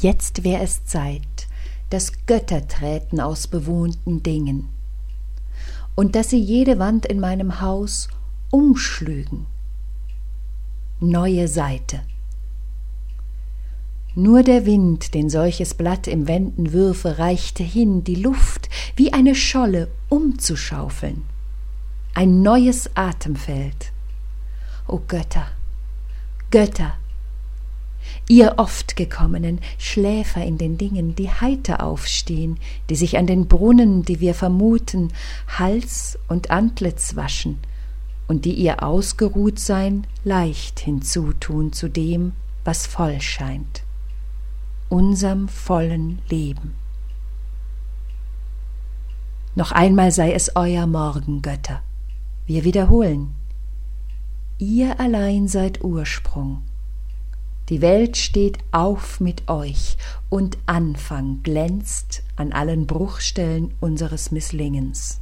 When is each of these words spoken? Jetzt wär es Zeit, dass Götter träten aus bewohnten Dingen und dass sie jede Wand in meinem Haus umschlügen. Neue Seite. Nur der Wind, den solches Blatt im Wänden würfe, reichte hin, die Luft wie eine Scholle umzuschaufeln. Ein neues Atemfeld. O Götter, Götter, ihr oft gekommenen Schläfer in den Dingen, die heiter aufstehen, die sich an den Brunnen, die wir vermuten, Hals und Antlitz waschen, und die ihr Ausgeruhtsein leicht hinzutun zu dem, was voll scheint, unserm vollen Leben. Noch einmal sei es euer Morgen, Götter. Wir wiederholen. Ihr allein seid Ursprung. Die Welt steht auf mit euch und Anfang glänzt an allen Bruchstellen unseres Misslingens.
Jetzt 0.00 0.44
wär 0.44 0.62
es 0.62 0.84
Zeit, 0.84 1.48
dass 1.90 2.12
Götter 2.26 2.68
träten 2.68 3.20
aus 3.20 3.48
bewohnten 3.48 4.22
Dingen 4.22 4.68
und 5.96 6.14
dass 6.14 6.30
sie 6.30 6.38
jede 6.38 6.78
Wand 6.78 7.06
in 7.06 7.18
meinem 7.18 7.60
Haus 7.60 8.08
umschlügen. 8.50 9.46
Neue 11.00 11.48
Seite. 11.48 12.00
Nur 14.14 14.44
der 14.44 14.66
Wind, 14.66 15.14
den 15.14 15.30
solches 15.30 15.74
Blatt 15.74 16.06
im 16.06 16.28
Wänden 16.28 16.72
würfe, 16.72 17.18
reichte 17.18 17.64
hin, 17.64 18.04
die 18.04 18.14
Luft 18.14 18.68
wie 18.94 19.12
eine 19.12 19.34
Scholle 19.34 19.88
umzuschaufeln. 20.08 21.24
Ein 22.14 22.42
neues 22.42 22.90
Atemfeld. 22.96 23.92
O 24.86 25.00
Götter, 25.06 25.46
Götter, 26.50 26.94
ihr 28.28 28.54
oft 28.58 28.94
gekommenen 28.94 29.60
Schläfer 29.78 30.44
in 30.44 30.58
den 30.58 30.78
Dingen, 30.78 31.14
die 31.16 31.30
heiter 31.30 31.82
aufstehen, 31.82 32.58
die 32.90 32.96
sich 32.96 33.16
an 33.18 33.26
den 33.26 33.48
Brunnen, 33.48 34.04
die 34.04 34.20
wir 34.20 34.34
vermuten, 34.34 35.12
Hals 35.58 36.18
und 36.28 36.50
Antlitz 36.50 37.16
waschen, 37.16 37.58
und 38.28 38.44
die 38.44 38.54
ihr 38.54 38.82
Ausgeruhtsein 38.82 40.06
leicht 40.22 40.80
hinzutun 40.80 41.72
zu 41.72 41.88
dem, 41.88 42.32
was 42.64 42.86
voll 42.86 43.20
scheint, 43.22 43.82
unserm 44.90 45.48
vollen 45.48 46.20
Leben. 46.28 46.74
Noch 49.54 49.72
einmal 49.72 50.12
sei 50.12 50.32
es 50.34 50.54
euer 50.54 50.86
Morgen, 50.86 51.42
Götter. 51.42 51.82
Wir 52.46 52.64
wiederholen. 52.64 53.34
Ihr 54.58 55.00
allein 55.00 55.48
seid 55.48 55.82
Ursprung. 55.82 56.62
Die 57.68 57.82
Welt 57.82 58.16
steht 58.16 58.58
auf 58.72 59.20
mit 59.20 59.50
euch 59.50 59.98
und 60.30 60.56
Anfang 60.64 61.42
glänzt 61.42 62.22
an 62.36 62.52
allen 62.52 62.86
Bruchstellen 62.86 63.74
unseres 63.78 64.30
Misslingens. 64.30 65.20